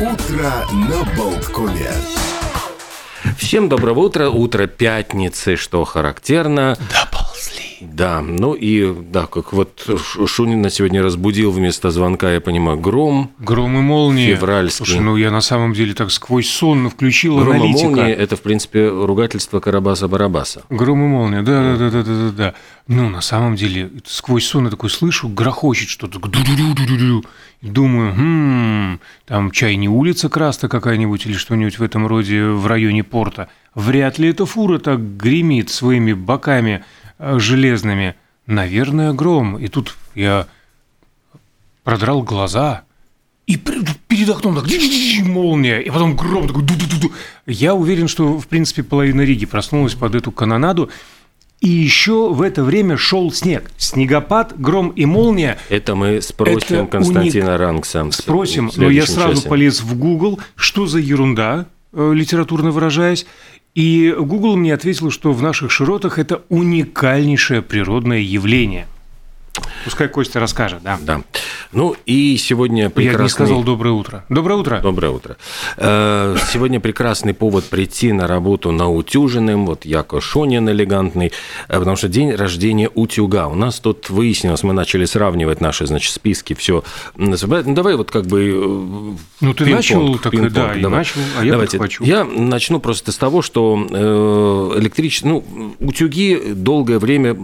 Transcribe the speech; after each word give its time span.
Утро 0.00 0.52
на 0.72 1.04
Болткоме. 1.16 1.90
Всем 3.36 3.68
доброго 3.68 3.98
утра. 3.98 4.30
Утро 4.30 4.68
пятницы, 4.68 5.56
что 5.56 5.84
характерно. 5.84 6.76
Доползли. 6.88 7.07
Да, 7.80 8.20
ну 8.20 8.54
и 8.54 8.92
да, 9.10 9.26
как 9.26 9.52
вот 9.52 9.84
Ш- 9.86 10.26
Шунина 10.26 10.70
сегодня 10.70 11.02
разбудил 11.02 11.50
вместо 11.50 11.90
звонка, 11.90 12.32
я 12.32 12.40
понимаю, 12.40 12.78
гром. 12.78 13.30
Гром 13.38 13.78
и 13.78 13.80
молния. 13.80 14.34
Февральский. 14.34 14.84
Слушай, 14.86 15.00
ну 15.00 15.16
я 15.16 15.30
на 15.30 15.40
самом 15.40 15.72
деле 15.72 15.94
так 15.94 16.10
сквозь 16.10 16.48
сон 16.48 16.88
включил 16.90 17.38
Гром 17.38 17.54
и 17.54 17.56
аналитика. 17.56 17.88
молния– 17.88 18.14
это, 18.14 18.36
в 18.36 18.42
принципе, 18.42 18.88
ругательство 18.88 19.60
Карабаса-Барабаса. 19.60 20.62
Гром 20.70 21.04
и 21.04 21.06
молния, 21.08 21.42
да, 21.42 21.76
да, 21.76 21.76
да, 21.76 21.90
да, 21.90 22.02
да, 22.02 22.14
да, 22.14 22.30
да. 22.30 22.54
Ну, 22.86 23.08
на 23.10 23.20
самом 23.20 23.54
деле, 23.54 23.90
сквозь 24.06 24.46
сон 24.46 24.64
я 24.64 24.70
такой 24.70 24.90
слышу, 24.90 25.28
грохочет 25.28 25.88
что-то. 25.88 26.18
И 27.60 27.66
Думаю, 27.66 28.14
хм, 28.14 29.00
там 29.26 29.50
чай 29.50 29.74
не 29.76 29.88
улица 29.88 30.28
Краста 30.28 30.68
какая-нибудь 30.68 31.26
или 31.26 31.32
что-нибудь 31.34 31.78
в 31.78 31.82
этом 31.82 32.06
роде 32.06 32.44
в 32.44 32.66
районе 32.66 33.02
порта. 33.02 33.48
Вряд 33.74 34.18
ли 34.18 34.28
эта 34.30 34.46
фура 34.46 34.78
так 34.78 35.16
гремит 35.16 35.68
своими 35.68 36.12
боками 36.12 36.84
железными. 37.18 38.14
Наверное, 38.46 39.12
гром. 39.12 39.58
И 39.58 39.68
тут 39.68 39.96
я 40.14 40.46
продрал 41.84 42.22
глаза, 42.22 42.84
и 43.48 43.56
перед 43.56 44.28
окном 44.28 44.56
так 44.56 44.66
молния, 45.24 45.80
и 45.80 45.88
потом 45.88 46.14
гром 46.14 46.46
такой 46.46 46.62
ду-ду-ду-ду. 46.62 47.12
Я 47.46 47.74
уверен, 47.74 48.06
что, 48.06 48.38
в 48.38 48.46
принципе, 48.46 48.82
половина 48.82 49.22
Риги 49.22 49.46
проснулась 49.46 49.94
под 49.94 50.14
эту 50.14 50.30
канонаду. 50.30 50.90
И 51.60 51.68
еще 51.68 52.32
в 52.32 52.42
это 52.42 52.62
время 52.62 52.98
шел 52.98 53.32
снег. 53.32 53.70
Снегопад, 53.78 54.60
гром 54.60 54.90
и 54.90 55.06
молния. 55.06 55.58
Это 55.70 55.94
мы 55.94 56.20
спросим 56.20 56.84
Это 56.84 56.86
Константина 56.86 57.56
Рангса. 57.56 58.04
в 58.04 58.12
Спросим, 58.12 58.70
но 58.76 58.90
я 58.90 59.06
сразу 59.06 59.36
часе. 59.36 59.48
полез 59.48 59.80
в 59.80 59.98
Google, 59.98 60.38
что 60.54 60.86
за 60.86 60.98
ерунда, 60.98 61.66
э, 61.94 62.12
литературно 62.14 62.70
выражаясь. 62.70 63.24
И 63.78 64.12
Google 64.12 64.56
мне 64.56 64.74
ответил, 64.74 65.12
что 65.12 65.32
в 65.32 65.40
наших 65.40 65.70
широтах 65.70 66.18
это 66.18 66.42
уникальнейшее 66.48 67.62
природное 67.62 68.18
явление. 68.18 68.88
Пускай 69.84 70.08
Костя 70.08 70.40
расскажет, 70.40 70.82
да. 70.82 70.98
Да. 71.00 71.22
Ну 71.72 71.94
и 72.06 72.36
сегодня 72.36 72.84
Я 72.84 72.90
прекрасный... 72.90 73.22
не 73.22 73.28
сказал 73.28 73.62
доброе 73.62 73.90
утро. 73.92 74.24
Доброе 74.28 74.54
утро. 74.58 74.80
Доброе 74.80 75.12
утро. 75.12 75.36
Э, 75.76 76.36
Сегодня 76.52 76.80
прекрасный 76.80 77.34
повод 77.34 77.64
прийти 77.64 78.12
на 78.12 78.26
работу 78.26 78.72
наутюженным, 78.72 79.66
вот 79.66 79.84
Яко 79.84 80.20
Шонин 80.20 80.68
элегантный, 80.68 81.32
э, 81.68 81.78
потому 81.78 81.96
что 81.96 82.08
день 82.08 82.32
рождения 82.34 82.88
утюга. 82.94 83.48
У 83.48 83.54
нас 83.54 83.80
тут 83.80 84.10
выяснилось, 84.10 84.62
мы 84.62 84.72
начали 84.72 85.04
сравнивать 85.04 85.60
наши, 85.60 85.86
значит, 85.86 86.12
списки, 86.12 86.54
все. 86.54 86.84
Ну, 87.16 87.34
давай 87.36 87.96
вот 87.96 88.10
как 88.10 88.26
бы... 88.26 88.40
э, 88.42 89.16
Ну, 89.40 89.54
ты 89.54 89.66
начал, 89.66 90.18
так 90.18 90.34
и 90.34 90.48
да, 90.48 90.74
и 90.74 90.80
давай. 90.80 90.98
начал, 90.98 91.20
а 91.38 91.44
я 91.44 91.52
Давайте. 91.52 91.78
подхвачу. 91.78 92.04
Я 92.04 92.24
начну 92.24 92.80
просто 92.80 93.12
с 93.12 93.16
того, 93.16 93.42
что 93.42 94.74
электрич... 94.76 95.22
ну, 95.22 95.44
утюги 95.80 96.52
долгое 96.54 96.98
время 96.98 97.36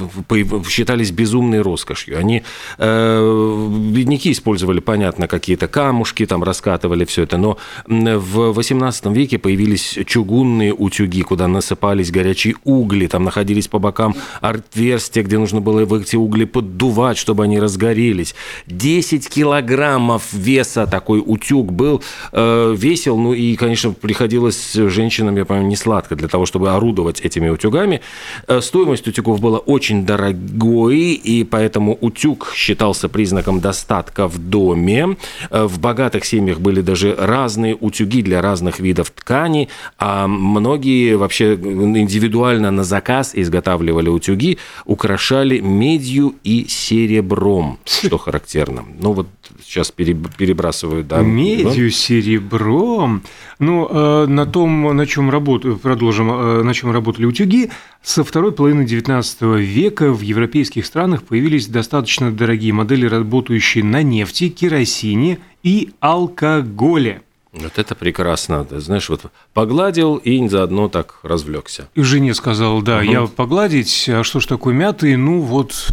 считались 0.68 1.10
безумной 1.10 1.60
роскошью. 1.60 2.03
Они, 2.08 2.42
э, 2.78 3.68
бедняки 3.90 4.32
использовали, 4.32 4.80
понятно, 4.80 5.28
какие-то 5.28 5.68
камушки, 5.68 6.26
там 6.26 6.42
раскатывали 6.42 7.04
все 7.04 7.22
это, 7.22 7.36
но 7.36 7.58
в 7.86 8.52
18 8.52 9.06
веке 9.06 9.38
появились 9.38 9.98
чугунные 10.06 10.72
утюги, 10.72 11.22
куда 11.22 11.48
насыпались 11.48 12.10
горячие 12.10 12.56
угли, 12.64 13.06
там 13.06 13.24
находились 13.24 13.68
по 13.68 13.78
бокам 13.78 14.14
отверстия, 14.40 15.22
где 15.22 15.38
нужно 15.38 15.60
было 15.60 15.84
в 15.84 15.94
эти 15.94 16.16
угли 16.16 16.44
поддувать, 16.44 17.18
чтобы 17.18 17.44
они 17.44 17.58
разгорелись. 17.60 18.34
10 18.66 19.28
килограммов 19.28 20.32
веса 20.32 20.86
такой 20.86 21.22
утюг 21.24 21.72
был, 21.72 22.02
э, 22.32 22.74
весил, 22.76 23.16
ну 23.16 23.32
и, 23.32 23.56
конечно, 23.56 23.92
приходилось 23.92 24.74
женщинам, 24.74 25.36
я 25.36 25.44
понимаю, 25.44 25.68
не 25.68 25.76
сладко 25.76 26.16
для 26.16 26.28
того, 26.28 26.46
чтобы 26.46 26.70
орудовать 26.70 27.20
этими 27.20 27.48
утюгами. 27.48 28.00
Э, 28.48 28.60
Стоимость 28.60 29.06
утюгов 29.06 29.40
была 29.40 29.58
очень 29.58 30.04
дорогой, 30.06 31.12
и 31.12 31.44
поэтому 31.44 31.93
утюг 32.00 32.52
считался 32.54 33.08
признаком 33.08 33.60
достатка 33.60 34.28
в 34.28 34.38
доме. 34.38 35.16
Э, 35.50 35.64
В 35.64 35.78
богатых 35.78 36.24
семьях 36.24 36.60
были 36.60 36.80
даже 36.82 37.14
разные 37.18 37.74
утюги 37.74 38.22
для 38.22 38.40
разных 38.42 38.80
видов 38.80 39.10
ткани, 39.10 39.68
а 39.98 40.26
многие 40.26 41.16
вообще 41.16 41.54
индивидуально 41.54 42.70
на 42.70 42.84
заказ 42.84 43.32
изготавливали 43.34 44.08
утюги, 44.08 44.58
украшали 44.84 45.60
медью 45.60 46.34
и 46.44 46.66
серебром, 46.68 47.78
что 47.84 48.18
характерно. 48.18 48.84
Ну 49.00 49.12
вот 49.12 49.26
сейчас 49.62 49.90
пере- 49.90 50.16
перебрасываю, 50.38 51.04
да. 51.04 51.20
Медью, 51.22 51.90
серебром. 51.90 53.22
Ну, 53.64 53.88
э, 53.88 54.26
на 54.26 54.44
том, 54.44 54.94
на 54.94 55.06
чем 55.06 55.30
работают, 55.30 55.80
продолжим, 55.80 56.30
э, 56.30 56.62
на 56.62 56.74
чем 56.74 56.90
работали 56.90 57.24
утюги, 57.24 57.70
со 58.02 58.22
второй 58.22 58.52
половины 58.52 58.82
XIX 58.82 59.58
века 59.58 60.12
в 60.12 60.20
европейских 60.20 60.84
странах 60.84 61.22
появились 61.22 61.66
достаточно 61.66 62.30
дорогие 62.30 62.74
модели, 62.74 63.06
работающие 63.06 63.82
на 63.82 64.02
нефти, 64.02 64.50
керосине 64.50 65.38
и 65.62 65.92
алкоголе. 66.00 67.22
Вот 67.54 67.78
это 67.78 67.94
прекрасно. 67.94 68.64
Ты 68.64 68.80
знаешь, 68.80 69.08
вот 69.08 69.22
погладил 69.52 70.16
и 70.16 70.46
заодно 70.48 70.88
так 70.88 71.20
развлекся. 71.22 71.88
И 71.94 72.02
жене 72.02 72.34
сказал, 72.34 72.82
да, 72.82 73.00
я 73.00 73.26
погладить, 73.26 74.08
а 74.08 74.24
что 74.24 74.40
ж 74.40 74.46
такое 74.46 74.74
мятый, 74.74 75.16
ну 75.16 75.40
вот, 75.40 75.88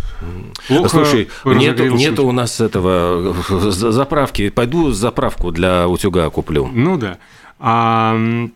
плохо 0.67 0.89
Слушай, 0.89 1.29
нету, 1.45 1.85
нету 1.85 2.25
у 2.25 2.31
нас 2.31 2.59
этого 2.59 3.33
э, 3.49 3.71
за- 3.71 3.91
заправки. 3.91 4.49
Пойду 4.49 4.91
заправку 4.91 5.51
для 5.51 5.87
утюга 5.87 6.29
куплю. 6.31 6.67
Ну 6.73 6.97
да. 6.97 7.17
А 7.63 8.15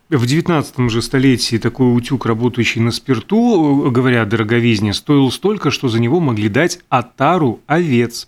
в 0.10 0.26
19 0.26 0.90
же 0.90 1.02
столетии 1.04 1.58
такой 1.58 1.96
утюг, 1.96 2.26
работающий 2.26 2.82
на 2.82 2.90
спирту, 2.90 3.86
э, 3.86 3.92
говоря 3.92 4.24
о 4.24 4.26
дороговизне, 4.26 4.96
стоил 4.96 5.30
столько, 5.30 5.70
что 5.70 5.90
за 5.90 6.02
него 6.02 6.20
могли 6.20 6.50
дать 6.50 6.80
отару 6.90 7.60
овец. 7.68 8.28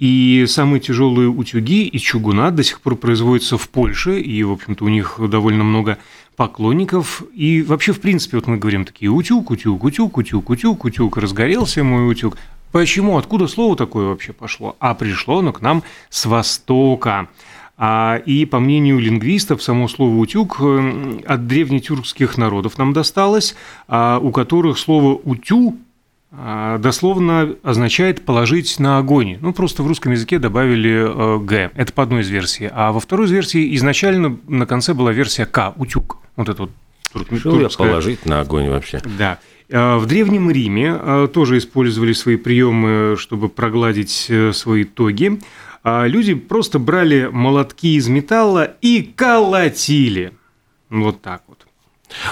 И 0.00 0.46
самые 0.48 0.80
тяжелые 0.80 1.28
утюги 1.28 1.86
из 1.86 2.00
чугуна 2.00 2.50
до 2.50 2.64
сих 2.64 2.80
пор 2.80 2.96
производятся 2.96 3.56
в 3.56 3.68
Польше, 3.68 4.20
и, 4.20 4.42
в 4.42 4.50
общем-то, 4.50 4.84
у 4.84 4.88
них 4.88 5.20
довольно 5.28 5.62
много 5.62 5.98
поклонников. 6.34 7.22
И 7.32 7.62
вообще, 7.62 7.92
в 7.92 8.00
принципе, 8.00 8.38
вот 8.38 8.48
мы 8.48 8.56
говорим 8.56 8.84
такие 8.84 9.12
утюг, 9.12 9.52
утюг, 9.52 9.84
утюг, 9.84 10.18
утюг, 10.18 10.50
утюг, 10.50 10.84
утюг, 10.84 11.16
разгорелся 11.18 11.84
мой 11.84 12.10
утюг. 12.10 12.36
Почему? 12.72 13.16
Откуда 13.16 13.46
слово 13.46 13.76
такое 13.76 14.06
вообще 14.06 14.32
пошло? 14.32 14.74
А 14.80 14.94
пришло 14.94 15.38
оно 15.38 15.52
к 15.52 15.60
нам 15.60 15.84
с 16.08 16.26
Востока. 16.26 17.28
А, 17.82 18.20
И 18.26 18.44
по 18.44 18.60
мнению 18.60 18.98
лингвистов, 18.98 19.62
само 19.62 19.88
слово 19.88 20.14
«утюг» 20.16 20.58
э, 20.60 21.20
от 21.24 21.46
древнетюркских 21.46 22.36
народов 22.36 22.76
нам 22.76 22.92
досталось, 22.92 23.56
а, 23.88 24.18
у 24.18 24.32
которых 24.32 24.78
слово 24.78 25.18
«утю» 25.24 25.78
а, 26.30 26.76
дословно 26.76 27.56
означает 27.62 28.26
«положить 28.26 28.78
на 28.78 28.98
огонь». 28.98 29.38
Ну, 29.40 29.54
просто 29.54 29.82
в 29.82 29.86
русском 29.86 30.12
языке 30.12 30.38
добавили 30.38 31.06
э, 31.08 31.38
«г». 31.38 31.70
Это 31.74 31.90
по 31.94 32.02
одной 32.02 32.20
из 32.20 32.28
версий. 32.28 32.68
А 32.70 32.92
во 32.92 33.00
второй 33.00 33.28
из 33.28 33.30
версий 33.30 33.74
изначально 33.76 34.36
на 34.46 34.66
конце 34.66 34.92
была 34.92 35.12
версия 35.12 35.46
«к»– 35.46 35.72
«утюг». 35.78 36.18
Вот 36.36 36.50
это 36.50 36.64
вот 36.64 36.70
тур- 37.14 37.62
я 37.62 37.70
положить 37.70 38.26
на 38.26 38.40
огонь 38.40 38.68
вообще? 38.68 39.00
Да. 39.18 39.38
В 39.70 40.04
Древнем 40.04 40.50
Риме 40.50 40.98
э, 41.00 41.28
тоже 41.32 41.56
использовали 41.56 42.12
свои 42.12 42.36
приемы, 42.36 43.16
чтобы 43.16 43.48
прогладить 43.48 44.30
свои 44.52 44.84
тоги. 44.84 45.38
А 45.82 46.06
Люди 46.06 46.34
просто 46.34 46.78
брали 46.78 47.28
молотки 47.32 47.96
из 47.96 48.08
металла 48.08 48.76
и 48.80 49.02
колотили. 49.02 50.32
Вот 50.90 51.22
так 51.22 51.42
вот. 51.46 51.66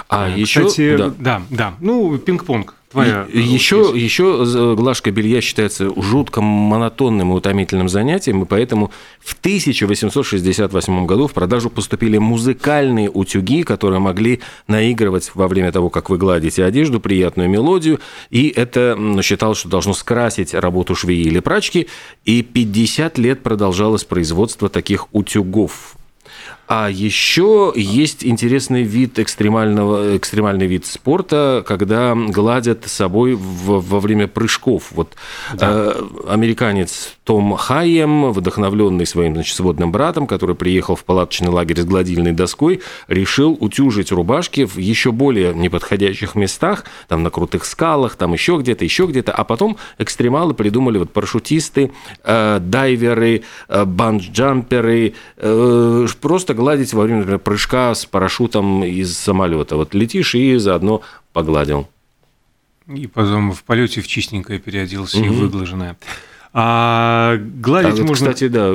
А 0.08 0.28
Э, 0.28 0.38
еще... 0.38 0.66
Кстати, 0.66 0.96
да. 0.96 1.14
да, 1.18 1.42
да. 1.50 1.74
Ну, 1.80 2.18
пинг-понг. 2.18 2.74
Твоя. 2.90 3.26
Еще, 3.30 3.92
еще 3.94 4.46
з- 4.46 4.74
глажка 4.74 5.10
белья 5.10 5.42
считается 5.42 5.90
жутко 6.00 6.40
монотонным 6.40 7.32
и 7.32 7.34
утомительным 7.34 7.90
занятием, 7.90 8.42
и 8.42 8.46
поэтому 8.46 8.90
в 9.20 9.34
1868 9.34 11.04
году 11.04 11.26
в 11.26 11.32
продажу 11.34 11.68
поступили 11.68 12.16
музыкальные 12.16 13.10
утюги, 13.10 13.62
которые 13.62 14.00
могли 14.00 14.40
наигрывать 14.68 15.30
во 15.34 15.48
время 15.48 15.70
того, 15.70 15.90
как 15.90 16.08
вы 16.08 16.16
гладите 16.16 16.64
одежду, 16.64 16.98
приятную 16.98 17.50
мелодию, 17.50 18.00
и 18.30 18.48
это 18.48 18.98
считалось, 19.22 19.58
что 19.58 19.68
должно 19.68 19.92
скрасить 19.92 20.54
работу 20.54 20.94
швеи 20.94 21.20
или 21.20 21.40
прачки, 21.40 21.88
и 22.24 22.42
50 22.42 23.18
лет 23.18 23.42
продолжалось 23.42 24.04
производство 24.04 24.70
таких 24.70 25.08
утюгов. 25.12 25.97
А 26.68 26.90
еще 26.90 27.72
есть 27.74 28.26
интересный 28.26 28.82
вид 28.82 29.18
экстремального, 29.18 30.18
экстремальный 30.18 30.66
вид 30.66 30.84
спорта, 30.84 31.64
когда 31.66 32.14
гладят 32.14 32.84
собой 32.86 33.32
в- 33.32 33.80
во 33.80 34.00
время 34.00 34.28
прыжков. 34.28 34.88
Вот 34.90 35.14
э, 35.58 36.02
американец 36.28 37.16
Том 37.24 37.56
Хайем, 37.56 38.32
вдохновленный 38.32 39.06
своим 39.06 39.32
значит, 39.32 39.56
сводным 39.56 39.90
братом, 39.92 40.26
который 40.26 40.54
приехал 40.54 40.94
в 40.94 41.04
палаточный 41.04 41.48
лагерь 41.48 41.80
с 41.80 41.86
гладильной 41.86 42.32
доской, 42.32 42.82
решил 43.06 43.56
утюжить 43.58 44.12
рубашки 44.12 44.66
в 44.66 44.76
еще 44.76 45.10
более 45.10 45.54
неподходящих 45.54 46.34
местах, 46.34 46.84
там 47.08 47.22
на 47.22 47.30
крутых 47.30 47.64
скалах, 47.64 48.16
там 48.16 48.34
еще 48.34 48.58
где-то, 48.58 48.84
еще 48.84 49.06
где-то. 49.06 49.32
А 49.32 49.44
потом 49.44 49.78
экстремалы 49.96 50.52
придумали 50.52 50.98
вот 50.98 51.14
парашютисты, 51.14 51.92
э, 52.24 52.58
дайверы, 52.60 53.42
э, 53.68 53.84
банджамперы, 53.86 55.14
э, 55.38 56.06
просто 56.20 56.57
погладить 56.58 56.92
во 56.92 57.04
время 57.04 57.20
например, 57.20 57.38
прыжка 57.38 57.94
с 57.94 58.04
парашютом 58.04 58.82
из 58.82 59.16
самолета. 59.16 59.76
Вот 59.76 59.94
летишь 59.94 60.34
и 60.34 60.56
заодно 60.56 61.02
погладил. 61.32 61.88
И 62.92 63.06
потом 63.06 63.52
в 63.52 63.62
полете 63.62 64.00
в 64.00 64.08
чистенькое 64.08 64.58
переоделся 64.58 65.18
угу. 65.18 65.26
и 65.26 65.28
выглаженное. 65.28 65.96
А 66.52 67.36
гладить 67.36 68.00
а 68.00 68.02
можно... 68.02 68.32
Кстати, 68.32 68.48
да, 68.48 68.72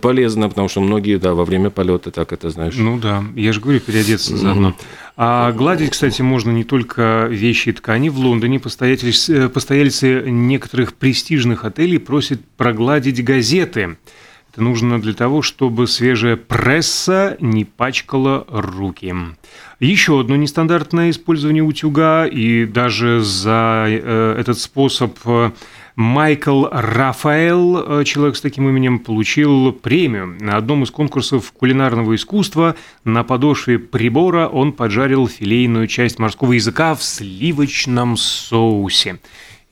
полезно, 0.00 0.48
потому 0.48 0.68
что 0.68 0.80
многие, 0.80 1.18
да, 1.18 1.34
во 1.34 1.44
время 1.44 1.70
полета 1.70 2.10
так 2.10 2.32
это 2.32 2.50
знаешь. 2.50 2.74
Ну 2.76 2.98
да, 2.98 3.22
я 3.36 3.52
же 3.52 3.60
говорю, 3.60 3.78
переодеться 3.78 4.36
заодно. 4.36 4.74
А 5.16 5.52
гладить, 5.52 5.90
кстати, 5.90 6.20
можно 6.22 6.50
не 6.50 6.64
только 6.64 7.28
вещи 7.30 7.68
и 7.68 7.72
ткани. 7.72 8.08
В 8.08 8.18
Лондоне 8.18 8.58
постояльцы, 8.58 9.48
постояльцы 9.48 10.28
некоторых 10.28 10.94
престижных 10.94 11.64
отелей 11.64 12.00
просят 12.00 12.40
прогладить 12.56 13.22
газеты. 13.22 13.98
Это 14.52 14.62
нужно 14.62 15.00
для 15.00 15.12
того, 15.12 15.42
чтобы 15.42 15.86
свежая 15.86 16.36
пресса 16.36 17.36
не 17.40 17.64
пачкала 17.64 18.46
руки. 18.48 19.14
Еще 19.80 20.20
одно 20.20 20.36
нестандартное 20.36 21.10
использование 21.10 21.62
утюга, 21.62 22.26
и 22.26 22.64
даже 22.64 23.20
за 23.20 23.86
э, 23.88 24.36
этот 24.38 24.58
способ 24.58 25.18
э, 25.24 25.50
Майкл 25.98 26.66
Рафаэл, 26.70 28.00
э, 28.00 28.04
человек 28.04 28.36
с 28.36 28.40
таким 28.40 28.68
именем, 28.68 29.00
получил 29.00 29.72
премию. 29.72 30.36
На 30.38 30.56
одном 30.56 30.84
из 30.84 30.92
конкурсов 30.92 31.50
кулинарного 31.50 32.14
искусства 32.14 32.76
на 33.02 33.24
подошве 33.24 33.80
прибора 33.80 34.46
он 34.46 34.72
поджарил 34.72 35.26
филейную 35.26 35.88
часть 35.88 36.20
морского 36.20 36.52
языка 36.52 36.94
в 36.94 37.02
сливочном 37.02 38.16
соусе. 38.16 39.18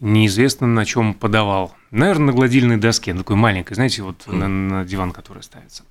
Неизвестно, 0.01 0.67
на 0.67 0.85
чем 0.85 1.15
подавал. 1.15 1.76
Наверное, 1.91 2.27
на 2.27 2.33
гладильной 2.33 2.77
доске, 2.77 3.13
на 3.13 3.21
такой 3.21 3.37
маленькой, 3.37 3.75
знаете, 3.75 4.03
вот 4.03 4.25
mm. 4.27 4.35
на, 4.35 4.49
на 4.49 4.85
диван, 4.85 5.13
который 5.13 5.43
ставится. 5.43 5.85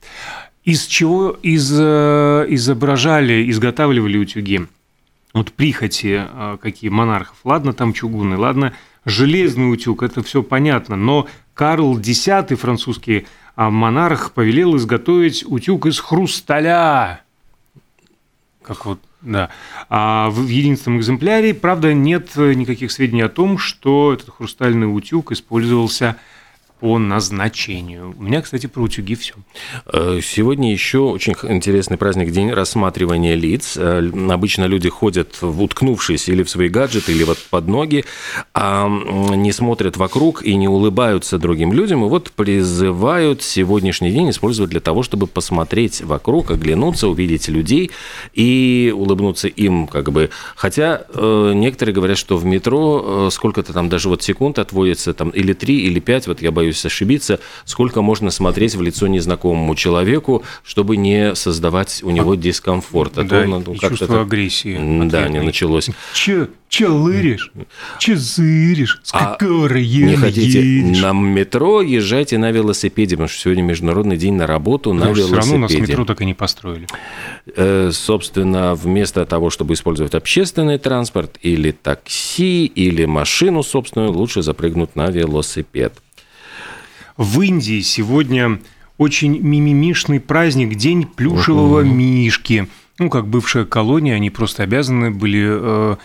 Из 0.63 0.86
чего 0.86 1.31
из, 1.42 1.71
э, 1.74 2.45
изображали, 2.50 3.50
изготавливали 3.50 4.18
утюги? 4.18 4.68
Вот 5.33 5.51
прихоти 5.51 6.25
э, 6.27 6.57
какие 6.62 6.89
монархов. 6.89 7.38
Ладно, 7.44 7.74
там 7.74 7.94
чугунный, 7.94 8.38
ладно, 8.38 8.74
железный 9.06 9.71
утюг, 9.71 10.03
это 10.03 10.24
все 10.24 10.44
понятно, 10.44 10.95
но 10.95 11.27
Карл 11.53 11.98
X, 11.98 12.27
французский 12.59 13.27
а, 13.56 13.69
монарх, 13.69 14.31
повелел 14.31 14.75
изготовить 14.75 15.45
утюг 15.48 15.86
из 15.86 16.00
хрусталя. 16.00 17.21
Как 18.62 18.86
вот, 18.86 19.00
да. 19.25 19.50
А 19.89 20.30
в 20.30 20.48
единственном 20.48 21.00
экземпляре, 21.00 21.54
правда, 21.54 21.94
нет 21.94 22.36
никаких 22.36 22.92
сведений 22.92 23.24
о 23.24 23.30
том, 23.30 23.57
что 23.57 24.13
этот 24.13 24.30
хрустальный 24.30 24.86
утюг 24.86 25.31
использовался 25.31 26.18
по 26.80 27.00
назначению. 27.00 28.13
У 28.18 28.24
меня, 28.24 28.42
кстати, 28.42 28.68
про 28.68 28.81
утюги 28.81 29.16
все. 29.16 29.33
Э, 29.92 30.19
сегодня 30.22 30.72
еще 30.72 31.00
очень 31.00 31.33
интересный 31.44 31.98
праздник, 31.98 32.31
день 32.31 32.51
рассматривания 32.51 33.36
лиц. 33.36 33.77
Э, 33.77 34.07
обычно 34.30 34.66
люди 34.66 34.89
ходят, 34.89 35.42
уткнувшись 35.42 36.27
или 36.27 36.44
в 36.44 36.50
свои 36.50 36.68
гаджеты, 36.68 37.13
или 37.13 37.24
вот 37.24 37.38
под 37.50 37.68
ноги, 37.68 38.06
а 38.54 38.88
не 38.89 39.51
смотрят 39.54 39.95
вокруг 39.95 40.44
и 40.44 40.56
не 40.56 40.68
улыбаются 40.68 41.38
другим 41.38 41.72
людям. 41.72 42.04
И 42.06 42.10
вот 42.10 42.31
призывают 42.31 43.42
сегодняшний 43.42 44.12
день 44.12 44.30
использовать 44.30 44.69
для 44.69 44.81
того, 44.81 45.01
чтобы 45.01 45.27
посмотреть 45.27 46.01
вокруг, 46.01 46.51
оглянуться, 46.51 47.07
увидеть 47.07 47.48
людей 47.48 47.92
и 48.33 48.94
улыбнуться 48.95 49.48
им, 49.48 49.88
как 49.88 50.12
бы. 50.12 50.30
Хотя 50.56 51.06
э, 51.13 51.54
некоторые 51.56 51.95
говорят, 51.95 52.18
что 52.18 52.38
в 52.38 52.45
метро 52.45 53.30
сколько-то 53.31 53.72
там 53.72 53.88
даже 53.88 54.10
вот 54.10 54.24
секунд 54.24 54.60
отводится, 54.60 55.13
там 55.13 55.30
или 55.30 55.54
три, 55.54 55.80
или 55.81 56.00
пять, 56.00 56.27
вот 56.27 56.42
я 56.42 56.51
боюсь 56.51 56.64
боюсь 56.65 56.85
ошибиться, 56.85 57.39
сколько 57.65 58.01
можно 58.01 58.31
смотреть 58.31 58.75
в 58.75 58.81
лицо 58.81 59.07
незнакомому 59.07 59.75
человеку, 59.75 60.44
чтобы 60.63 60.97
не 60.97 61.35
создавать 61.35 62.01
у 62.03 62.09
него 62.09 62.35
дискомфорт. 62.35 63.17
А 63.17 63.23
да, 63.23 63.44
то, 63.44 63.47
ну, 63.47 63.73
и 63.73 63.77
чувство 63.77 64.07
так... 64.07 64.21
агрессии. 64.21 65.07
Да, 65.07 65.27
не 65.29 65.41
началось. 65.41 65.89
Че, 66.13 66.50
че 66.69 66.88
лыришь? 66.88 67.51
Че 68.00 68.15
зыришь? 68.17 69.00
С 69.03 69.13
а 69.13 69.38
района 69.39 70.09
Не 70.09 70.15
хотите 70.17 70.62
едешь? 70.62 71.01
на 71.01 71.13
метро, 71.13 71.81
езжайте 71.81 72.38
на 72.38 72.51
велосипеде, 72.51 73.15
потому 73.15 73.29
что 73.29 73.39
сегодня 73.39 73.62
Международный 73.62 74.17
день 74.17 74.33
на 74.33 74.47
работу 74.47 74.94
на 74.94 75.01
Потому 75.01 75.15
велосипеде. 75.15 75.41
Все 75.41 75.51
равно 75.51 75.65
у 75.65 75.69
нас 75.69 75.88
метро 75.88 76.06
так 76.06 76.21
и 76.21 76.25
не 76.25 76.33
построили. 76.33 76.88
Э, 77.56 77.91
собственно, 77.94 78.73
вместо 78.73 79.25
того, 79.25 79.50
чтобы 79.50 79.75
использовать 79.75 80.15
общественный 80.15 80.79
транспорт 80.79 81.38
или 81.41 81.71
такси, 81.71 82.65
или 82.65 83.06
машину 83.06 83.62
собственную, 83.62 84.12
лучше 84.12 84.41
запрыгнуть 84.41 84.95
на 84.95 85.09
велосипед. 85.09 85.94
В 87.17 87.41
Индии 87.41 87.79
сегодня 87.79 88.59
очень 88.97 89.39
мимимишный 89.39 90.19
праздник, 90.19 90.75
День 90.75 91.06
плюшевого 91.06 91.79
мишки. 91.79 92.67
Ну, 93.00 93.09
как 93.09 93.27
бывшая 93.27 93.63
колония, 93.63 94.15
они 94.15 94.29
просто 94.29 94.63
обязаны 94.63 95.12
были 95.12 95.45
э, 95.47 95.95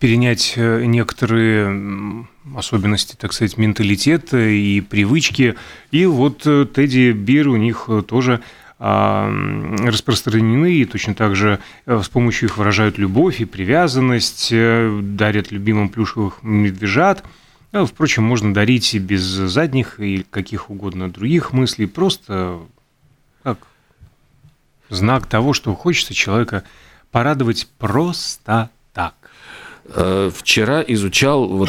перенять 0.00 0.54
э, 0.56 0.84
некоторые 0.86 2.26
особенности, 2.56 3.14
так 3.16 3.32
сказать, 3.32 3.58
менталитета 3.58 4.38
и 4.38 4.80
привычки. 4.80 5.54
И 5.92 6.04
вот 6.04 6.42
э, 6.46 6.66
Тедди 6.66 7.12
Бир 7.12 7.48
у 7.48 7.56
них 7.56 7.88
тоже 8.08 8.40
а, 8.80 9.32
распространены, 9.86 10.74
и 10.74 10.84
точно 10.84 11.14
так 11.14 11.36
же 11.36 11.60
э, 11.86 12.00
с 12.02 12.08
помощью 12.08 12.48
их 12.48 12.58
выражают 12.58 12.98
любовь 12.98 13.40
и 13.40 13.44
привязанность, 13.44 14.52
дарят 14.52 15.52
любимым 15.52 15.90
плюшевых 15.90 16.38
медвежат– 16.42 17.22
впрочем, 17.86 18.22
можно 18.22 18.54
дарить 18.54 18.94
и 18.94 19.00
без 19.00 19.22
задних 19.22 19.98
и 19.98 20.24
каких 20.30 20.70
угодно 20.70 21.10
других 21.10 21.52
мыслей, 21.52 21.86
просто 21.86 22.60
как 23.42 23.58
знак 24.90 25.26
того, 25.26 25.52
что 25.52 25.74
хочется 25.74 26.14
человека 26.14 26.62
порадовать 27.10 27.68
просто 27.78 28.70
так. 28.92 29.14
Э, 29.86 30.30
вчера 30.34 30.82
изучал 30.86 31.46
вот, 31.46 31.68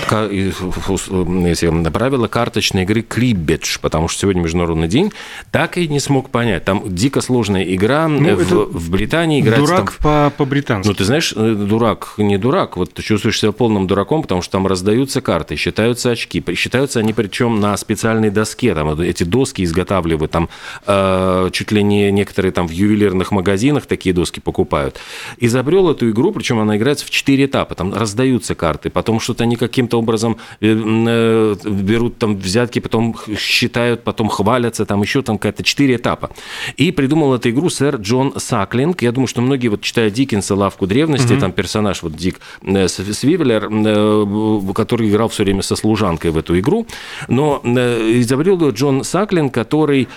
правила 1.91 2.27
карточной 2.27 2.83
игры 2.83 3.01
Криббедж, 3.01 3.77
потому 3.81 4.07
что 4.07 4.21
сегодня 4.21 4.41
Международный 4.41 4.87
день, 4.87 5.11
так 5.51 5.77
и 5.77 5.87
не 5.89 5.99
смог 5.99 6.29
понять. 6.29 6.63
Там 6.63 6.83
дико 6.87 7.19
сложная 7.19 7.63
игра. 7.63 8.07
Ну, 8.07 8.35
в, 8.37 8.77
в 8.77 8.89
Британии 8.89 9.41
играть... 9.41 9.59
Дурак 9.59 9.97
там... 10.01 10.31
по-британски. 10.31 10.87
ну, 10.87 10.93
ты 10.93 11.03
знаешь, 11.03 11.33
э, 11.35 11.55
дурак, 11.55 12.13
не 12.17 12.37
дурак. 12.37 12.77
Вот 12.77 12.93
ты 12.93 13.03
чувствуешь 13.03 13.39
себя 13.39 13.51
полным 13.51 13.85
дураком, 13.85 14.21
потому 14.21 14.41
что 14.41 14.53
там 14.53 14.67
раздаются 14.67 15.19
карты, 15.19 15.57
считаются 15.57 16.11
очки. 16.11 16.43
Считаются 16.55 17.01
они 17.01 17.11
причем 17.11 17.59
на 17.59 17.75
специальной 17.75 18.29
доске. 18.29 18.73
Там 18.73 18.97
эти 19.01 19.23
доски 19.23 19.63
изготавливают. 19.63 20.31
Там 20.31 20.47
э, 20.87 21.49
чуть 21.51 21.71
ли 21.73 21.83
не 21.83 22.11
некоторые 22.11 22.53
там 22.53 22.67
в 22.67 22.71
ювелирных 22.71 23.31
магазинах 23.31 23.87
такие 23.87 24.15
доски 24.15 24.39
покупают. 24.39 24.99
Изобрел 25.37 25.89
эту 25.89 26.09
игру, 26.11 26.31
причем 26.31 26.59
она 26.59 26.77
играется 26.77 27.05
в 27.05 27.09
четыре 27.09 27.45
этапа. 27.45 27.75
Там 27.75 28.04
раздаются 28.05 28.53
карты, 28.55 28.89
потом 28.89 29.19
что-то 29.19 29.43
они 29.43 29.55
каким-то 29.55 29.97
образом 29.97 30.37
э, 30.61 30.67
э, 30.67 31.55
берут 31.65 32.17
там 32.19 32.37
взятки, 32.37 32.79
потом 32.79 33.15
считают, 33.37 34.03
потом 34.03 34.29
хвалятся, 34.29 34.85
там 34.85 35.01
еще 35.01 35.21
там 35.21 35.37
какая-то 35.37 35.63
четыре 35.63 35.95
этапа. 35.95 36.29
И 36.77 36.91
придумал 36.91 37.33
эту 37.33 37.49
игру 37.49 37.69
сэр 37.69 37.95
Джон 37.95 38.33
Саклинг. 38.37 39.01
Я 39.01 39.11
думаю, 39.11 39.27
что 39.27 39.41
многие 39.41 39.69
вот 39.69 39.81
читают 39.81 40.13
Диккенса 40.13 40.55
«Лавку 40.55 40.85
древности», 40.85 41.33
угу. 41.33 41.41
там 41.41 41.51
персонаж 41.51 42.03
вот 42.03 42.15
Дик 42.15 42.39
э, 42.61 42.87
Свивеллер, 42.87 44.73
который 44.73 45.09
играл 45.09 45.29
все 45.29 45.43
время 45.43 45.63
со 45.63 45.75
служанкой 45.75 46.31
в 46.31 46.37
эту 46.37 46.59
игру. 46.59 46.85
Но 47.27 47.61
изобрел 47.63 48.61
ее 48.61 48.71
Джон 48.71 49.03
Саклин, 49.03 49.49
который 49.49 50.07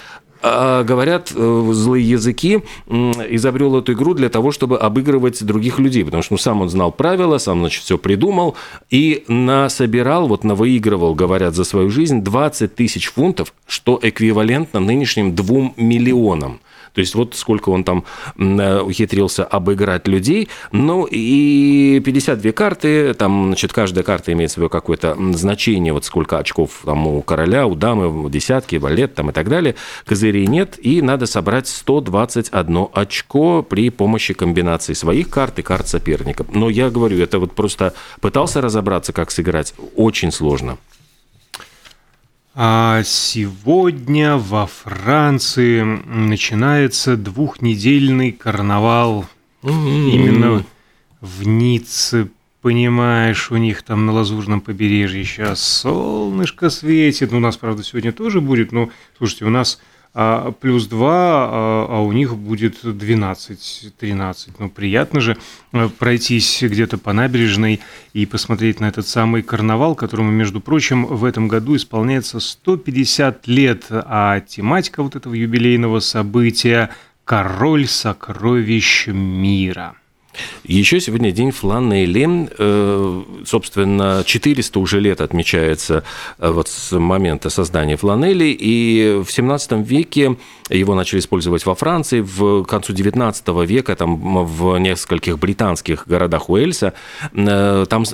а, 0.40 0.84
говорят 0.84 1.32
э, 1.34 1.70
злые 1.72 2.08
языки, 2.08 2.60
изобрел 2.88 3.76
эту 3.78 3.92
игру 3.92 4.14
для 4.14 4.28
того, 4.28 4.52
чтобы 4.52 4.78
обыгрывать 4.78 5.42
других 5.44 5.78
людей, 5.78 6.04
потому 6.04 6.22
что 6.22 6.34
ну, 6.34 6.38
сам 6.38 6.60
он 6.62 6.68
знал 6.68 6.92
правила, 6.92 7.38
сам, 7.38 7.60
значит, 7.60 7.82
все 7.82 7.98
придумал 7.98 8.54
и 8.90 9.24
насобирал, 9.28 10.28
вот 10.28 10.44
навыигрывал, 10.44 11.14
говорят, 11.14 11.54
за 11.54 11.64
свою 11.64 11.90
жизнь 11.90 12.22
20 12.22 12.74
тысяч 12.74 13.06
фунтов, 13.06 13.52
что 13.66 13.98
эквивалентно 14.00 14.80
нынешним 14.80 15.34
2 15.34 15.72
миллионам. 15.76 16.60
То 16.92 17.00
есть 17.00 17.14
вот 17.14 17.34
сколько 17.34 17.70
он 17.70 17.84
там 17.84 18.04
э, 18.36 18.80
ухитрился 18.80 19.44
обыграть 19.44 20.08
людей. 20.08 20.48
Ну 20.72 21.06
и 21.10 22.00
52 22.04 22.52
карты, 22.52 23.14
там, 23.14 23.46
значит, 23.48 23.72
каждая 23.72 24.04
карта 24.04 24.32
имеет 24.32 24.50
свое 24.50 24.68
какое-то 24.68 25.16
значение, 25.32 25.92
вот 25.92 26.04
сколько 26.04 26.38
очков 26.38 26.82
там 26.84 27.06
у 27.06 27.22
короля, 27.22 27.66
у 27.66 27.74
дамы, 27.74 28.30
десятки, 28.30 28.76
валет 28.76 29.14
там 29.14 29.30
и 29.30 29.32
так 29.32 29.48
далее. 29.48 29.74
Козырей 30.04 30.46
нет, 30.46 30.78
и 30.82 31.02
надо 31.02 31.26
собрать 31.26 31.68
121 31.68 32.88
очко 32.92 33.62
при 33.62 33.90
помощи 33.90 34.34
комбинации 34.34 34.92
своих 34.92 35.28
карт 35.30 35.58
и 35.58 35.62
карт 35.62 35.88
соперника. 35.88 36.44
Но 36.52 36.68
я 36.68 36.90
говорю, 36.90 37.22
это 37.22 37.38
вот 37.38 37.52
просто 37.52 37.94
пытался 38.20 38.60
разобраться, 38.60 39.12
как 39.12 39.30
сыграть, 39.30 39.74
очень 39.96 40.32
сложно. 40.32 40.78
А 42.60 43.04
сегодня 43.04 44.36
во 44.36 44.66
Франции 44.66 45.80
начинается 45.82 47.16
двухнедельный 47.16 48.32
карнавал. 48.32 49.26
Именно 49.62 50.66
в 51.20 51.46
Ницце, 51.46 52.28
понимаешь, 52.60 53.52
у 53.52 53.58
них 53.58 53.84
там 53.84 54.06
на 54.06 54.12
Лазурном 54.12 54.60
побережье 54.60 55.22
сейчас 55.22 55.62
солнышко 55.62 56.68
светит. 56.68 57.30
Ну, 57.30 57.36
у 57.36 57.40
нас, 57.40 57.56
правда, 57.56 57.84
сегодня 57.84 58.10
тоже 58.10 58.40
будет, 58.40 58.72
но, 58.72 58.90
слушайте, 59.16 59.44
у 59.44 59.50
нас 59.50 59.80
плюс 60.60 60.86
2, 60.86 61.08
а, 61.10 61.86
а 61.88 62.00
у 62.00 62.12
них 62.12 62.36
будет 62.36 62.84
12-13. 62.84 64.50
Ну, 64.58 64.68
приятно 64.68 65.20
же 65.20 65.36
э, 65.72 65.88
пройтись 65.88 66.62
где-то 66.62 66.98
по 66.98 67.12
набережной 67.12 67.80
и 68.12 68.26
посмотреть 68.26 68.80
на 68.80 68.88
этот 68.88 69.06
самый 69.06 69.42
карнавал, 69.42 69.94
которому, 69.94 70.30
между 70.30 70.60
прочим, 70.60 71.06
в 71.06 71.24
этом 71.24 71.48
году 71.48 71.76
исполняется 71.76 72.40
150 72.40 73.46
лет, 73.46 73.86
а 73.90 74.40
тематика 74.40 75.02
вот 75.02 75.16
этого 75.16 75.34
юбилейного 75.34 76.00
события– 76.00 76.90
«Король 77.28 77.86
сокровищ 77.86 79.06
мира». 79.08 79.94
Еще 80.64 81.00
сегодня 81.00 81.32
день 81.32 81.50
фланели. 81.50 82.48
Э, 82.58 83.22
собственно, 83.44 84.22
400 84.24 84.78
уже 84.78 85.00
лет 85.00 85.20
отмечается 85.20 86.04
э, 86.38 86.50
вот 86.50 86.68
с 86.68 86.96
момента 86.98 87.50
создания 87.50 87.96
фланели. 87.96 88.56
И 88.58 89.22
в 89.24 89.30
17 89.30 89.72
веке 89.88 90.36
его 90.68 90.94
начали 90.94 91.20
использовать 91.20 91.64
во 91.64 91.74
Франции. 91.74 92.20
В 92.20 92.64
концу 92.64 92.92
19 92.92 93.48
века 93.66 93.96
там 93.96 94.44
в 94.44 94.78
нескольких 94.78 95.38
британских 95.38 96.06
городах 96.06 96.50
Уэльса 96.50 96.92
э, 97.32 97.86
там 97.88 98.04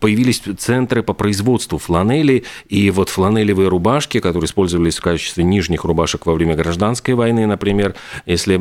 появились 0.00 0.42
центры 0.58 1.02
по 1.02 1.12
производству 1.12 1.78
фланели. 1.78 2.44
И 2.68 2.90
вот 2.90 3.08
фланелевые 3.08 3.68
рубашки, 3.68 4.20
которые 4.20 4.46
использовались 4.46 4.98
в 4.98 5.02
качестве 5.02 5.44
нижних 5.44 5.84
рубашек 5.84 6.26
во 6.26 6.34
время 6.34 6.54
гражданской 6.54 7.14
войны, 7.14 7.46
например, 7.46 7.94
если 8.26 8.56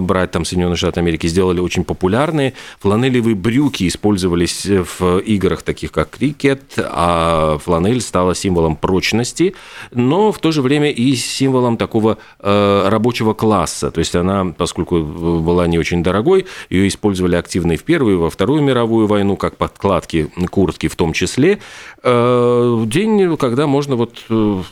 брать 0.00 0.30
там 0.30 0.44
Соединенные 0.44 0.76
Штаты 0.76 1.00
Америки, 1.00 1.26
сделали 1.26 1.60
очень 1.60 1.84
популярными 1.84 2.15
популярны. 2.16 2.54
Фланелевые 2.80 3.34
брюки 3.34 3.86
использовались 3.86 4.66
в 4.66 5.18
играх 5.18 5.62
таких 5.62 5.92
как 5.92 6.10
крикет, 6.10 6.78
а 6.78 7.58
фланель 7.58 8.00
стала 8.00 8.34
символом 8.34 8.76
прочности, 8.76 9.54
но 9.92 10.32
в 10.32 10.38
то 10.38 10.52
же 10.52 10.62
время 10.62 10.90
и 10.90 11.14
символом 11.14 11.76
такого 11.76 12.18
э, 12.40 12.88
рабочего 12.88 13.34
класса. 13.34 13.90
То 13.90 13.98
есть 13.98 14.14
она, 14.14 14.46
поскольку 14.56 15.00
была 15.02 15.66
не 15.66 15.78
очень 15.78 16.02
дорогой, 16.02 16.46
ее 16.70 16.88
использовали 16.88 17.36
активно 17.36 17.72
и 17.72 17.76
в 17.76 17.84
Первую, 17.84 18.14
и 18.14 18.18
во 18.18 18.30
Вторую 18.30 18.62
мировую 18.62 19.06
войну, 19.06 19.36
как 19.36 19.56
подкладки 19.56 20.28
куртки 20.50 20.88
в 20.88 20.96
том 20.96 21.12
числе. 21.12 21.58
Э, 22.02 22.84
день, 22.86 23.36
когда 23.36 23.66
можно 23.66 23.96
вот 23.96 24.24
э, 24.28 24.62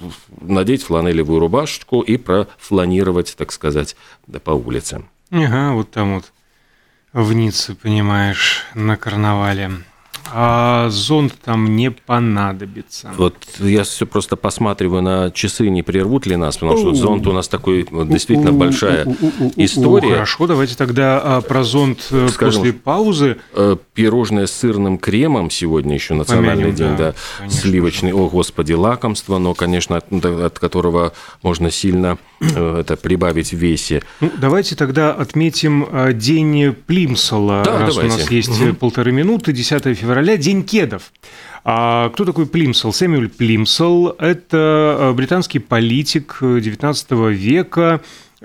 надеть 0.41 0.83
фланелевую 0.83 1.41
рубашечку 1.41 2.01
и 2.01 2.17
профланировать, 2.17 3.35
так 3.37 3.53
сказать, 3.53 3.97
по 4.43 4.53
улице. 4.53 5.05
Ага, 5.31 5.73
вот 5.75 5.91
там 5.91 6.15
вот 6.15 6.33
в 7.15 7.33
Ницце, 7.33 7.77
понимаешь, 7.77 8.67
на 8.75 8.97
карнавале 8.97 9.71
а 10.33 10.89
зонт 10.91 11.35
там 11.45 11.77
не 11.77 11.91
понадобится. 11.91 13.13
Вот 13.17 13.35
я 13.59 13.85
все 13.85 14.07
просто 14.07 14.37
посматриваю 14.37 15.03
на 15.03 15.31
часы, 15.31 15.69
не 15.69 15.83
прервут 15.83 16.27
ли 16.27 16.37
нас, 16.37 16.57
потому 16.57 16.79
что 16.79 16.95
зонт 16.95 17.27
у 17.27 17.33
нас 17.33 17.49
такой 17.49 17.87
вот, 17.91 18.09
действительно 18.09 18.53
большая 18.53 19.07
история. 19.57 20.15
Хорошо, 20.15 20.47
давайте 20.47 20.77
тогда 20.77 21.21
а, 21.23 21.41
про 21.41 21.65
зонт 21.65 22.09
э, 22.11 22.29
Скажем, 22.29 22.63
после 22.63 22.73
паузы. 22.73 23.37
Э, 23.53 23.77
пирожное 23.95 24.47
с 24.47 24.53
сырным 24.53 24.99
кремом 24.99 25.51
сегодня 25.51 25.95
еще 25.95 26.15
национальный 26.15 26.73
Помянем, 26.73 26.77
день, 26.77 26.97
да, 26.97 27.15
да 27.39 27.49
сливочный. 27.49 28.11
Же. 28.11 28.17
О, 28.17 28.29
господи, 28.29 28.73
лакомство, 28.73 29.39
но, 29.39 29.55
конечно, 29.55 29.97
от, 29.97 30.25
от 30.25 30.59
которого 30.59 31.13
можно 31.43 31.71
сильно 31.71 32.19
э, 32.41 32.81
это 32.81 32.97
прибавить 32.97 33.53
в 33.53 33.57
весе. 33.57 34.03
Ну, 34.21 34.31
давайте 34.39 34.75
тогда 34.75 35.13
отметим 35.13 35.87
день 36.15 36.75
Плимсола, 36.87 37.63
да, 37.65 37.79
раз 37.81 37.95
давайте. 37.95 38.17
у 38.17 38.19
нас 38.19 38.31
есть 38.31 38.61
угу. 38.61 38.75
полторы 38.75 39.13
минуты, 39.13 39.53
10 39.53 39.97
февраля 39.97 40.14
февраля 40.15 40.37
День 40.37 40.63
кедов. 40.63 41.13
А 41.65 42.09
кто 42.11 42.25
такой 42.25 42.47
Плимсел? 42.47 42.93
Сэмюэль 42.93 43.29
Плимсел– 43.29 44.15
это 44.21 44.97
э, 45.01 45.13
британский 45.13 45.59
политик 45.59 46.39
XIX 46.41 47.33
века, 47.33 48.01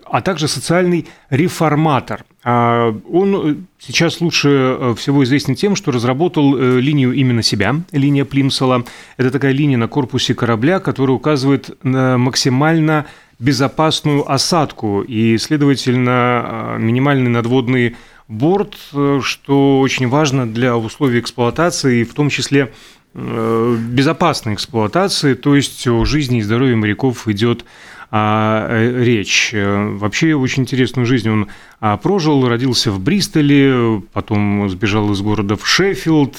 а 0.05 0.21
также 0.21 0.47
социальный 0.47 1.05
реформатор. 1.29 2.25
А 2.43 2.91
он 3.11 3.35
э, 3.35 3.55
сейчас 3.77 4.19
лучше 4.19 4.49
э, 4.49 4.95
всего 4.97 5.23
известен 5.23 5.53
тем, 5.53 5.75
что 5.75 5.91
разработал 5.91 6.57
линию 6.57 7.13
именно 7.13 7.43
себя, 7.43 7.75
линия 7.91 8.25
Плимсела. 8.25 8.83
Это 9.17 9.29
такая 9.29 9.51
линия 9.51 9.77
на 9.77 9.87
корпусе 9.87 10.33
корабля, 10.33 10.79
которая 10.79 11.15
указывает 11.15 11.77
на 11.83 12.17
максимально 12.17 13.05
безопасную 13.37 14.29
осадку 14.29 15.01
и, 15.01 15.37
следовательно, 15.37 16.77
минимальный 16.79 17.29
надводный 17.29 17.95
борт, 18.29 18.77
э, 18.93 19.19
что 19.21 19.81
очень 19.81 20.07
важно 20.07 20.47
для 20.47 20.77
условий 20.77 21.19
эксплуатации, 21.19 22.03
в 22.03 22.13
том 22.13 22.29
числе 22.29 22.71
э, 23.13 23.77
безопасной 23.89 24.53
эксплуатации, 24.53 25.33
то 25.33 25.55
есть 25.55 25.85
о 25.87 26.05
жизни 26.05 26.37
и 26.37 26.41
здоровье 26.41 26.77
моряков 26.77 27.27
идет 27.27 27.65
а, 28.11 28.67
э, 28.69 29.03
речь. 29.03 29.53
Вообще 29.53 30.35
очень 30.35 30.63
интересную 30.63 31.05
жизнь 31.05 31.29
он 31.29 31.47
а, 31.79 31.97
прожил, 31.97 32.47
родился 32.47 32.91
в 32.91 32.99
Бристоле, 32.99 34.01
потом 34.13 34.69
сбежал 34.69 35.11
из 35.11 35.21
города 35.21 35.55
в 35.55 35.67
Шеффилд, 35.67 36.37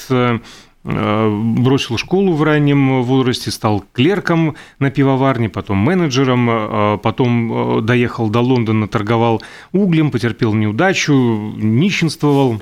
бросил 0.83 1.97
школу 1.97 2.33
в 2.33 2.41
раннем 2.41 3.03
возрасте, 3.03 3.51
стал 3.51 3.83
клерком 3.93 4.55
на 4.79 4.89
пивоварне, 4.89 5.47
потом 5.47 5.77
менеджером, 5.77 6.49
э, 6.49 6.97
потом 6.97 7.77
э, 7.77 7.81
доехал 7.81 8.29
до 8.29 8.39
Лондона, 8.39 8.87
торговал 8.87 9.43
углем, 9.71 10.09
потерпел 10.09 10.53
неудачу, 10.53 11.13
нищенствовал, 11.13 12.61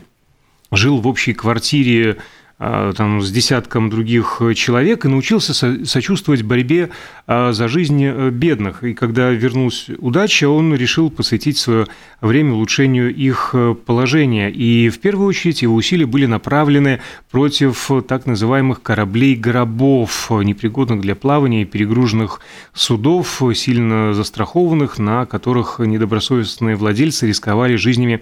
жил 0.71 0.99
в 0.99 1.07
общей 1.07 1.33
квартире 1.33 2.17
там, 2.59 3.21
с 3.21 3.31
десятком 3.31 3.89
других 3.89 4.41
человек 4.53 5.05
и 5.05 5.07
научился 5.07 5.53
сочувствовать 5.85 6.43
борьбе 6.43 6.89
а, 7.25 7.53
за 7.53 7.67
жизнь 7.69 8.03
э, 8.03 8.31
бедных. 8.31 8.83
И 8.83 8.93
когда 8.93 9.29
вернулась 9.29 9.87
удача, 9.99 10.49
он 10.49 10.75
решил 10.75 11.09
посвятить 11.09 11.57
свое 11.57 11.87
время 12.19 12.53
улучшению 12.53 13.15
их 13.15 13.51
э, 13.53 13.75
положения. 13.85 14.51
И 14.51 14.89
в 14.89 14.99
первую 14.99 15.29
очередь 15.29 15.61
его 15.61 15.75
усилия 15.75 16.05
были 16.05 16.25
направлены 16.25 17.01
против 17.31 17.89
так 18.07 18.25
называемых 18.25 18.81
кораблей-гробов, 18.81 20.31
непригодных 20.31 20.99
для 20.99 21.15
плавания, 21.15 21.63
перегруженных 21.63 22.41
судов, 22.73 23.41
сильно 23.55 24.13
застрахованных, 24.13 24.99
на 24.99 25.25
которых 25.25 25.79
недобросовестные 25.79 26.75
владельцы 26.75 27.27
рисковали 27.27 27.75
жизнями 27.75 28.21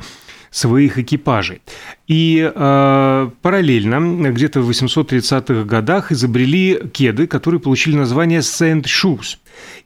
своих 0.51 0.97
экипажей. 0.97 1.61
И 2.07 2.51
э, 2.53 3.29
параллельно, 3.41 4.31
где-то 4.31 4.61
в 4.61 4.69
830-х 4.69 5.63
годах, 5.63 6.11
изобрели 6.11 6.79
кеды, 6.93 7.27
которые 7.27 7.59
получили 7.59 7.95
название 7.95 8.39
Saint 8.39 8.83
Shoes. 8.83 9.37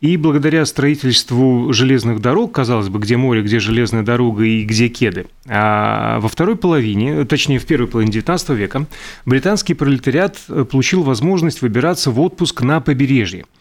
И 0.01 0.17
благодаря 0.17 0.65
строительству 0.65 1.71
железных 1.71 2.19
дорог, 2.19 2.51
казалось 2.51 2.89
бы, 2.89 2.99
где 2.99 3.17
море, 3.17 3.41
где 3.41 3.59
железная 3.59 4.03
дорога 4.03 4.43
и 4.43 4.63
где 4.63 4.89
кеды, 4.89 5.27
а 5.47 6.19
во 6.19 6.27
второй 6.27 6.57
половине, 6.57 7.23
точнее 7.25 7.59
в 7.59 7.65
первой 7.65 7.87
половине 7.87 8.11
XIX 8.11 8.55
века, 8.55 8.85
британский 9.25 9.73
пролетариат 9.73 10.37
получил 10.69 11.03
возможность 11.03 11.61
выбираться 11.61 12.11
в 12.11 12.19
отпуск 12.19 12.61
на 12.61 12.81
побережье– 12.81 13.45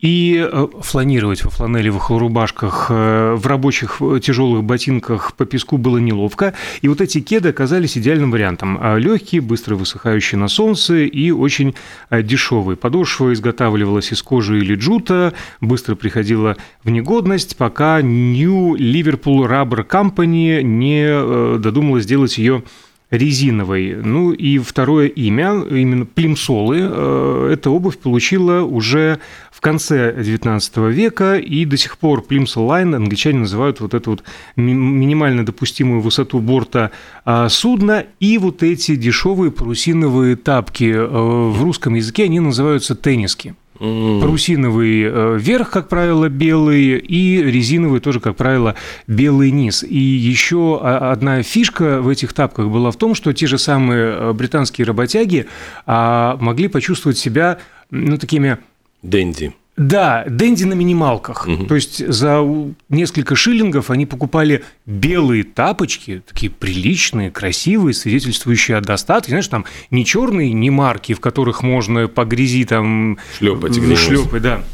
и 0.00 0.48
э, 0.50 0.66
фланировать 0.80 1.44
во 1.44 1.50
фланелевых 1.50 2.10
рубашках, 2.10 2.86
э, 2.90 3.34
в 3.34 3.46
рабочих 3.46 3.96
э, 4.00 4.20
тяжелых 4.22 4.64
ботинках 4.64 5.34
по 5.34 5.44
песку 5.44 5.76
было 5.76 5.98
неловко. 5.98 6.54
И 6.82 6.88
вот 6.88 7.00
эти 7.00 7.20
кеды 7.20 7.50
оказались 7.50 7.96
идеальным 7.98 8.30
вариантом. 8.30 8.78
А 8.80 8.96
легкие, 8.96 9.40
быстро 9.40 9.76
высыхающие 9.76 10.38
на 10.38 10.48
солнце 10.48 11.04
и 11.04 11.30
очень 11.30 11.74
дешевые. 12.10 12.76
Подошва 12.76 13.32
изготавливалась 13.32 14.12
из 14.12 14.22
кожи 14.22 14.58
или 14.58 14.74
джута, 14.74 15.34
быстро 15.60 15.94
приходила 15.94 16.56
в 16.84 16.90
негодность, 16.90 17.56
пока 17.56 18.00
New 18.02 18.74
Liverpool 18.74 19.48
Rubber 19.48 19.86
Company 19.86 20.62
не 20.62 21.58
додумалась 21.58 22.04
сделать 22.04 22.38
ее 22.38 22.62
резиновой. 23.10 23.96
Ну 23.96 24.32
и 24.32 24.58
второе 24.58 25.08
имя, 25.08 25.62
именно 25.70 26.04
плимсолы, 26.04 26.78
э, 26.80 27.50
эта 27.52 27.70
обувь 27.70 27.98
получила 27.98 28.62
уже 28.62 29.18
в 29.50 29.60
конце 29.60 30.14
XIX 30.16 30.92
века, 30.92 31.36
и 31.36 31.64
до 31.64 31.76
сих 31.76 31.98
пор 31.98 32.24
Plimsoll 32.28 32.68
Line 32.68 32.94
англичане 32.94 33.40
называют 33.40 33.80
вот 33.80 33.94
эту 33.94 34.10
вот 34.10 34.24
минимально 34.56 35.44
допустимую 35.44 36.00
высоту 36.00 36.38
борта 36.38 36.92
а, 37.24 37.48
судна, 37.48 38.04
и 38.20 38.38
вот 38.38 38.62
эти 38.62 38.94
дешевые 38.94 39.50
парусиновые 39.50 40.36
тапки 40.36 40.92
э, 40.92 41.06
в 41.06 41.60
русском 41.62 41.94
языке, 41.94 42.24
они 42.24 42.38
называются 42.38 42.94
тенниски. 42.94 43.56
Mm. 43.80 44.20
Парусиновый 44.20 45.02
э, 45.04 45.38
верх, 45.38 45.70
как 45.70 45.88
правило, 45.88 46.28
белый, 46.28 46.98
и 46.98 47.42
резиновый 47.42 48.00
тоже, 48.00 48.20
как 48.20 48.36
правило, 48.36 48.74
белый 49.06 49.50
низ. 49.50 49.84
И 49.84 49.98
еще 49.98 50.80
одна 50.82 51.42
фишка 51.42 52.00
в 52.00 52.08
этих 52.08 52.32
тапках 52.32 52.68
была 52.68 52.90
в 52.90 52.96
том, 52.96 53.14
что 53.14 53.32
те 53.32 53.46
же 53.46 53.58
самые 53.58 54.14
э, 54.14 54.32
британские 54.32 54.86
работяги 54.86 55.46
а, 55.86 56.36
могли 56.40 56.68
почувствовать 56.68 57.18
себя 57.18 57.58
ну, 57.90 58.18
такими... 58.18 58.58
Дэнди. 59.02 59.54
Да, 59.78 60.24
Дэнди 60.28 60.64
на 60.64 60.74
минималках. 60.74 61.46
Угу. 61.46 61.66
То 61.66 61.76
есть 61.76 62.06
за 62.06 62.44
несколько 62.88 63.36
шиллингов 63.36 63.90
они 63.90 64.06
покупали 64.06 64.64
белые 64.86 65.44
тапочки, 65.44 66.22
такие 66.26 66.50
приличные, 66.50 67.30
красивые, 67.30 67.94
свидетельствующие 67.94 68.76
о 68.76 68.80
достатке. 68.80 69.30
Знаешь, 69.30 69.46
там 69.46 69.64
не 69.90 70.04
черные, 70.04 70.52
не 70.52 70.70
марки, 70.70 71.14
в 71.14 71.20
которых 71.20 71.62
можно 71.62 72.08
по 72.08 72.24
грязи 72.24 72.64
там 72.64 73.18
шлепать, 73.38 73.74
шлепать, 73.74 74.42
да 74.42 74.64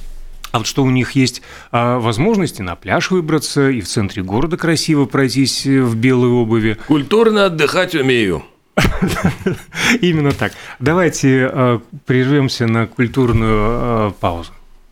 А 0.52 0.58
вот 0.58 0.66
что 0.66 0.82
у 0.82 0.90
них 0.90 1.12
есть 1.12 1.42
а, 1.70 1.98
возможности 1.98 2.62
на 2.62 2.74
пляж 2.74 3.10
выбраться 3.10 3.68
и 3.68 3.82
в 3.82 3.86
центре 3.86 4.22
города 4.22 4.56
красиво 4.56 5.04
пройтись 5.04 5.66
в 5.66 5.94
белой 5.96 6.30
обуви. 6.30 6.78
Культурно 6.86 7.44
отдыхать 7.46 7.94
умею. 7.94 8.42
Именно 10.00 10.32
так. 10.32 10.52
Давайте 10.78 11.46
а, 11.52 11.82
прервемся 12.06 12.66
на 12.66 12.86
культурную 12.86 13.52
а, 13.52 14.10
паузу. 14.18 14.52